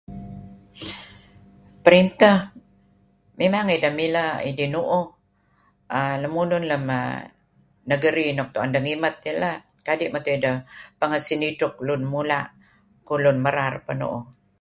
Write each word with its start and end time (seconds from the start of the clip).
Perintah, 1.83 2.37
memang 3.39 3.65
ideh 3.75 3.93
mileh 3.99 4.31
ideh 4.49 4.69
nu'uh 4.75 5.07
err 5.99 6.15
lemulun 6.23 6.63
nuk 6.69 6.81
err 6.97 7.25
negeri 7.91 8.25
nuk 8.31 8.49
tu'en 8.53 8.69
deh 8.73 8.83
ngimet 8.83 9.15
dih 9.23 9.35
lah, 9.41 9.57
kadi' 9.87 10.11
meto 10.13 10.29
ideh 10.37 10.57
pengeh 10.99 11.23
senidtuk 11.27 11.73
lun 11.87 12.01
mula' 12.13 12.45
kuh 13.07 13.19
lun 13.23 13.37
merar 13.45 13.73
peh 13.85 13.97
nu'uh. 14.01 14.23